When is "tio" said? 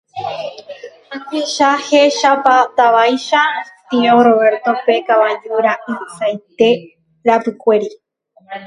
3.89-4.15